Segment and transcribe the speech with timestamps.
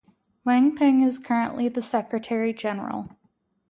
[0.43, 3.09] Wang Ping is currently the Secretary-general.